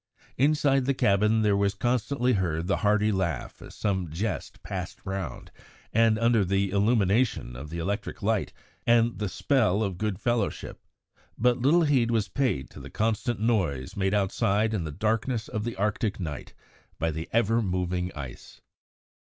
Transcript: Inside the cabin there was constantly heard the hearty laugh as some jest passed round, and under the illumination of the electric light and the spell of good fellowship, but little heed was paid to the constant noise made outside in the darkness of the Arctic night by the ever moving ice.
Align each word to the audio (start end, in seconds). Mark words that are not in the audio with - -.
Inside 0.35 0.85
the 0.85 0.95
cabin 0.95 1.43
there 1.43 1.55
was 1.55 1.75
constantly 1.75 2.33
heard 2.33 2.65
the 2.65 2.77
hearty 2.77 3.11
laugh 3.11 3.61
as 3.61 3.75
some 3.75 4.09
jest 4.09 4.63
passed 4.63 4.97
round, 5.05 5.51
and 5.93 6.17
under 6.17 6.43
the 6.43 6.71
illumination 6.71 7.55
of 7.55 7.69
the 7.69 7.77
electric 7.77 8.23
light 8.23 8.51
and 8.87 9.19
the 9.19 9.29
spell 9.29 9.83
of 9.83 9.99
good 9.99 10.19
fellowship, 10.19 10.79
but 11.37 11.59
little 11.61 11.83
heed 11.83 12.09
was 12.09 12.29
paid 12.29 12.67
to 12.71 12.79
the 12.79 12.89
constant 12.89 13.39
noise 13.39 13.95
made 13.95 14.15
outside 14.15 14.73
in 14.73 14.85
the 14.85 14.91
darkness 14.91 15.47
of 15.47 15.65
the 15.65 15.75
Arctic 15.75 16.19
night 16.19 16.55
by 16.97 17.11
the 17.11 17.29
ever 17.31 17.61
moving 17.61 18.11
ice. 18.15 18.59